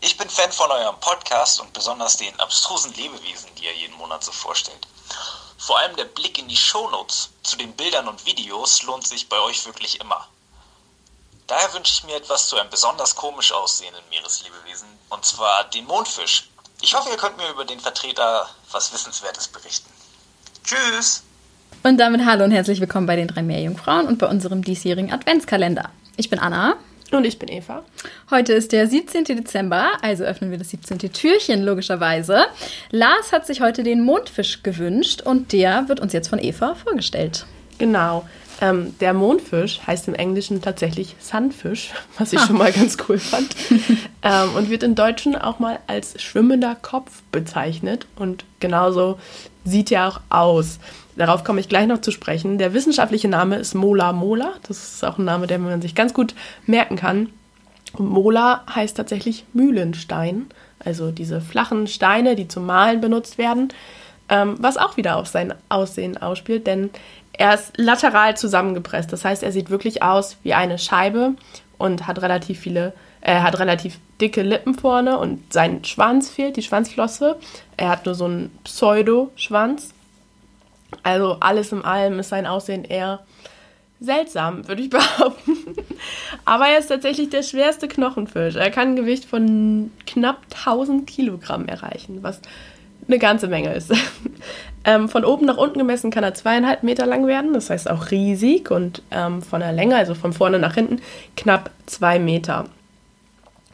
[0.00, 4.24] ich bin Fan von eurem Podcast und besonders den abstrusen Lebewesen, die ihr jeden Monat
[4.24, 4.86] so vorstellt.
[5.58, 9.38] Vor allem der Blick in die Shownotes zu den Bildern und Videos lohnt sich bei
[9.40, 10.26] euch wirklich immer.
[11.46, 16.48] Daher wünsche ich mir etwas zu einem besonders komisch aussehenden Meereslebewesen, und zwar den Mondfisch.
[16.80, 19.90] Ich hoffe, ihr könnt mir über den Vertreter was Wissenswertes berichten.
[20.64, 21.22] Tschüss!
[21.82, 25.90] Und damit hallo und herzlich willkommen bei den drei Meerjungfrauen und bei unserem diesjährigen Adventskalender.
[26.16, 26.76] Ich bin Anna.
[27.12, 27.82] Und ich bin Eva.
[28.30, 29.24] Heute ist der 17.
[29.24, 30.98] Dezember, also öffnen wir das 17.
[31.12, 32.44] Türchen logischerweise.
[32.90, 37.46] Lars hat sich heute den Mondfisch gewünscht und der wird uns jetzt von Eva vorgestellt.
[37.78, 38.28] Genau.
[38.60, 43.56] Ähm, der Mondfisch heißt im Englischen tatsächlich Sunfish, was ich schon mal ganz cool fand.
[44.22, 48.06] ähm, und wird im Deutschen auch mal als schwimmender Kopf bezeichnet.
[48.16, 49.18] Und genauso
[49.64, 50.78] sieht er auch aus.
[51.20, 52.56] Darauf komme ich gleich noch zu sprechen.
[52.56, 54.54] Der wissenschaftliche Name ist Mola Mola.
[54.66, 57.28] Das ist auch ein Name, den man sich ganz gut merken kann.
[57.98, 60.46] Mola heißt tatsächlich Mühlenstein,
[60.82, 63.68] also diese flachen Steine, die zum Malen benutzt werden,
[64.30, 66.88] ähm, was auch wieder auf sein Aussehen ausspielt, denn
[67.34, 69.12] er ist lateral zusammengepresst.
[69.12, 71.34] Das heißt, er sieht wirklich aus wie eine Scheibe
[71.76, 76.62] und hat relativ viele, er hat relativ dicke Lippen vorne und sein Schwanz fehlt, die
[76.62, 77.36] Schwanzflosse.
[77.76, 79.92] Er hat nur so einen Pseudo-Schwanz.
[81.02, 83.20] Also alles in allem ist sein Aussehen eher
[84.00, 85.76] seltsam, würde ich behaupten.
[86.44, 88.56] Aber er ist tatsächlich der schwerste Knochenfisch.
[88.56, 92.40] Er kann ein Gewicht von knapp 1000 Kilogramm erreichen, was
[93.06, 93.92] eine ganze Menge ist.
[94.84, 98.10] ähm, von oben nach unten gemessen kann er zweieinhalb Meter lang werden, das heißt auch
[98.10, 101.00] riesig und ähm, von der Länge, also von vorne nach hinten,
[101.36, 102.66] knapp zwei Meter.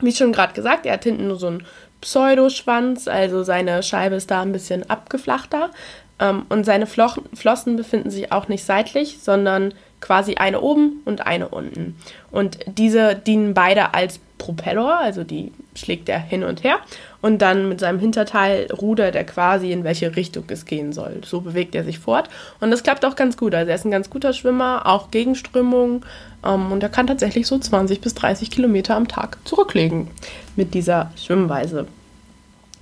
[0.00, 1.64] Wie schon gerade gesagt, er hat hinten nur so einen
[2.00, 5.70] Pseudoschwanz, also seine Scheibe ist da ein bisschen abgeflachter.
[6.18, 11.26] Ähm, und seine Flochen, Flossen befinden sich auch nicht seitlich, sondern quasi eine oben und
[11.26, 11.96] eine unten.
[12.30, 16.78] Und diese dienen beide als Propeller, also die schlägt er hin und her.
[17.22, 21.22] Und dann mit seinem Hinterteil rudert er quasi, in welche Richtung es gehen soll.
[21.24, 22.28] So bewegt er sich fort.
[22.60, 23.54] Und das klappt auch ganz gut.
[23.54, 26.04] Also er ist ein ganz guter Schwimmer, auch gegen Strömung.
[26.44, 30.08] Ähm, und er kann tatsächlich so 20 bis 30 Kilometer am Tag zurücklegen
[30.54, 31.86] mit dieser Schwimmweise.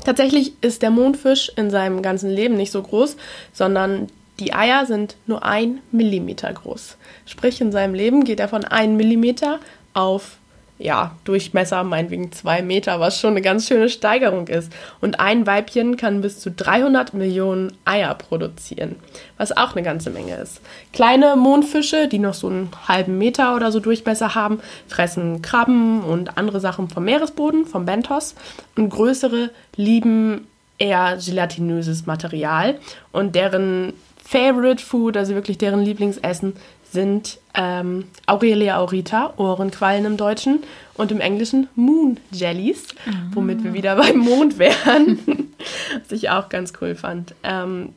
[0.05, 3.17] Tatsächlich ist der Mondfisch in seinem ganzen Leben nicht so groß,
[3.53, 4.09] sondern
[4.41, 6.97] die Eier sind nur ein Millimeter groß.
[7.27, 9.61] Sprich, in seinem Leben geht er von einem Millimeter
[9.93, 10.39] auf
[10.79, 14.73] ja, Durchmesser meinetwegen zwei Meter, was schon eine ganz schöne Steigerung ist.
[15.01, 18.97] Und ein Weibchen kann bis zu 300 Millionen Eier produzieren,
[19.39, 20.61] was auch eine ganze Menge ist.
[20.93, 26.37] Kleine Mondfische, die noch so einen halben Meter oder so Durchmesser haben, fressen Krabben und
[26.37, 28.35] andere Sachen vom Meeresboden, vom Bentos.
[28.77, 30.49] Und größere lieben
[30.79, 32.81] eher gelatinöses Material.
[33.13, 33.93] Und deren
[34.25, 36.55] Favorite Food, also wirklich deren Lieblingsessen,
[36.95, 40.63] sind ähm, Aurelia aurita, Ohrenquallen im Deutschen,
[40.97, 42.89] und im Englischen Moon Jellies,
[43.33, 45.19] womit wir wieder beim Mond wären,
[46.03, 47.35] was ich auch ganz cool fand.
[47.43, 47.91] Ähm,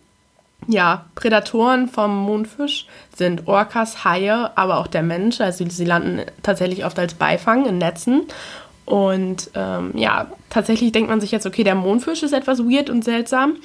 [0.67, 5.39] ja, Prädatoren vom Mondfisch sind Orcas, Haie, aber auch der Mensch.
[5.39, 8.23] Also sie landen tatsächlich oft als Beifang in Netzen.
[8.85, 13.03] Und ähm, ja, tatsächlich denkt man sich jetzt, okay, der Mondfisch ist etwas weird und
[13.03, 13.57] seltsam.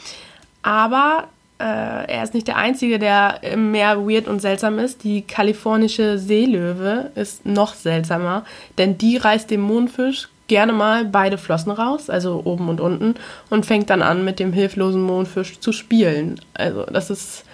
[0.62, 1.28] Aber
[1.62, 5.04] äh, er ist nicht der Einzige, der im Meer weird und seltsam ist.
[5.04, 8.44] Die kalifornische Seelöwe ist noch seltsamer,
[8.78, 13.14] denn die reißt dem Mondfisch gerne mal beide Flossen raus, also oben und unten,
[13.48, 16.40] und fängt dann an, mit dem hilflosen Mondfisch zu spielen.
[16.52, 17.44] Also das ist,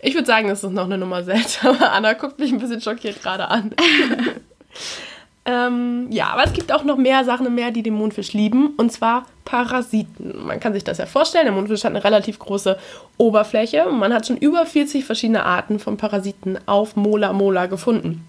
[0.00, 1.92] ich würde sagen, das ist noch eine Nummer seltsamer.
[1.92, 3.74] Anna guckt mich ein bisschen schockiert gerade an.
[5.50, 8.74] Ähm, ja, aber es gibt auch noch mehr Sachen im Meer, die den Mondfisch lieben,
[8.76, 10.46] und zwar Parasiten.
[10.46, 12.78] Man kann sich das ja vorstellen, der Mondfisch hat eine relativ große
[13.16, 18.24] Oberfläche und man hat schon über 40 verschiedene Arten von Parasiten auf Mola Mola gefunden.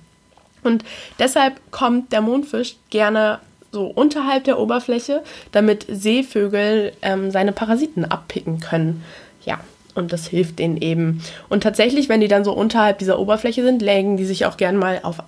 [0.63, 0.83] Und
[1.19, 3.39] deshalb kommt der Mondfisch gerne
[3.71, 5.21] so unterhalb der Oberfläche,
[5.51, 9.03] damit Seevögel ähm, seine Parasiten abpicken können.
[9.45, 9.59] Ja,
[9.93, 11.21] Und das hilft denen eben.
[11.49, 14.77] Und tatsächlich, wenn die dann so unterhalb dieser Oberfläche sind, legen die sich auch gern
[14.77, 15.19] mal auf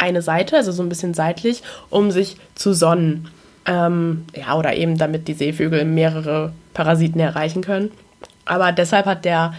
[0.00, 3.28] eine Seite, also so ein bisschen seitlich, um sich zu sonnen.
[3.66, 7.90] Ähm, ja, oder eben damit die Seevögel mehrere Parasiten erreichen können.
[8.46, 9.54] Aber deshalb hat der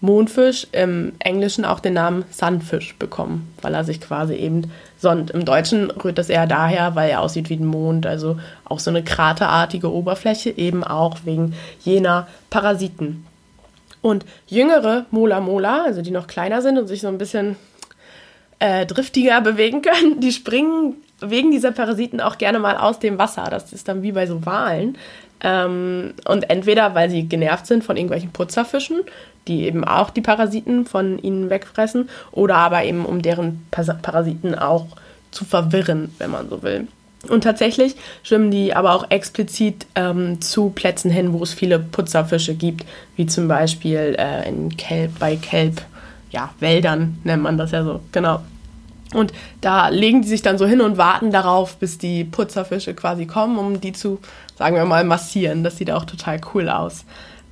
[0.00, 5.30] Mondfisch im Englischen auch den Namen Sunfish bekommen, weil er sich quasi eben sonnt.
[5.30, 8.90] Im Deutschen rührt das eher daher, weil er aussieht wie ein Mond, also auch so
[8.90, 13.26] eine kraterartige Oberfläche, eben auch wegen jener Parasiten.
[14.00, 17.56] Und jüngere Mola Mola, also die noch kleiner sind und sich so ein bisschen
[18.60, 23.48] äh, driftiger bewegen können, die springen wegen dieser Parasiten auch gerne mal aus dem Wasser.
[23.50, 24.96] Das ist dann wie bei so Walen.
[25.42, 29.00] Ähm, und entweder, weil sie genervt sind von irgendwelchen Putzerfischen,
[29.48, 34.86] die eben auch die Parasiten von ihnen wegfressen, oder aber eben um deren Parasiten auch
[35.30, 36.88] zu verwirren, wenn man so will.
[37.28, 42.54] Und tatsächlich schwimmen die aber auch explizit ähm, zu Plätzen hin, wo es viele Putzerfische
[42.54, 42.86] gibt,
[43.16, 45.82] wie zum Beispiel äh, in Kelp, bei Kelp,
[46.30, 48.40] ja, Wäldern nennt man das ja so, genau.
[49.12, 53.26] Und da legen die sich dann so hin und warten darauf, bis die Putzerfische quasi
[53.26, 54.20] kommen, um die zu,
[54.56, 55.64] sagen wir mal, massieren.
[55.64, 57.04] Das sieht auch total cool aus.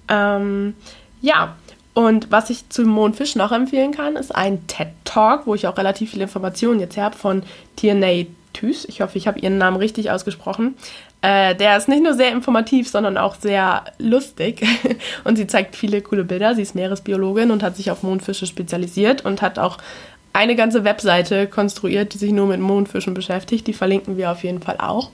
[0.09, 0.75] Ähm,
[1.21, 1.57] ja,
[1.95, 5.77] und was ich zum Mondfisch noch empfehlen kann, ist ein TED Talk, wo ich auch
[5.77, 7.43] relativ viele Informationen jetzt habe von
[7.75, 8.85] Tierney Thys.
[8.87, 10.77] Ich hoffe, ich habe ihren Namen richtig ausgesprochen.
[11.23, 14.67] Äh, der ist nicht nur sehr informativ, sondern auch sehr lustig.
[15.25, 16.55] und sie zeigt viele coole Bilder.
[16.55, 19.79] Sie ist Meeresbiologin und hat sich auf Mondfische spezialisiert und hat auch
[20.33, 23.67] eine ganze Webseite konstruiert, die sich nur mit Mondfischen beschäftigt.
[23.67, 25.11] Die verlinken wir auf jeden Fall auch.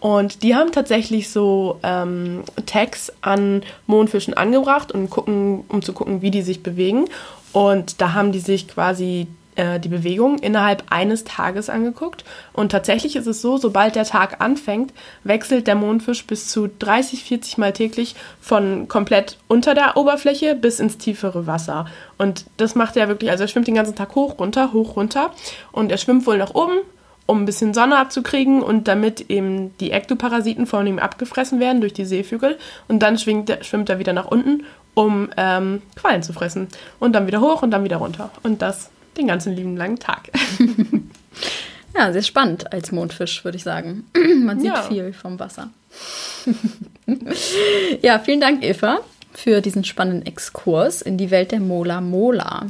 [0.00, 6.22] Und die haben tatsächlich so ähm, Tags an Mondfischen angebracht und gucken, um zu gucken,
[6.22, 7.04] wie die sich bewegen.
[7.52, 12.24] Und da haben die sich quasi äh, die Bewegung innerhalb eines Tages angeguckt.
[12.52, 14.92] Und tatsächlich ist es so, sobald der Tag anfängt,
[15.24, 20.80] wechselt der Mondfisch bis zu 30, 40 Mal täglich von komplett unter der Oberfläche bis
[20.80, 21.86] ins tiefere Wasser.
[22.18, 25.32] Und das macht er wirklich, also er schwimmt den ganzen Tag hoch, runter, hoch, runter.
[25.70, 26.78] Und er schwimmt wohl nach oben,
[27.26, 31.92] um ein bisschen Sonne abzukriegen und damit eben die Ektoparasiten von ihm abgefressen werden durch
[31.92, 32.58] die Seevögel.
[32.88, 34.64] Und dann schwingt, schwimmt er wieder nach unten,
[34.94, 36.68] um ähm, Quallen zu fressen.
[36.98, 38.30] Und dann wieder hoch und dann wieder runter.
[38.42, 40.30] Und das den ganzen lieben langen Tag.
[41.96, 44.04] ja, sehr spannend als Mondfisch, würde ich sagen.
[44.44, 44.82] Man sieht ja.
[44.82, 45.70] viel vom Wasser.
[48.02, 49.00] ja, vielen Dank, Eva
[49.34, 52.66] für diesen spannenden Exkurs in die Welt der Mola Mola.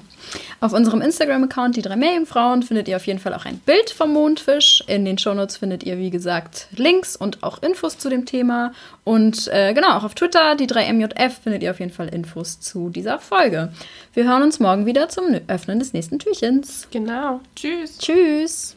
[0.61, 4.13] Auf unserem Instagram-Account, die drei Meerjungfrauen, findet ihr auf jeden Fall auch ein Bild vom
[4.13, 4.83] Mondfisch.
[4.87, 8.73] In den Shownotes findet ihr, wie gesagt, Links und auch Infos zu dem Thema.
[9.05, 12.61] Und äh, genau, auch auf Twitter, die drei MJF, findet ihr auf jeden Fall Infos
[12.61, 13.73] zu dieser Folge.
[14.15, 16.87] Wir hören uns morgen wieder zum Öffnen des nächsten Türchens.
[16.91, 17.41] Genau.
[17.57, 17.99] Tschüss.
[17.99, 18.71] Tschüss.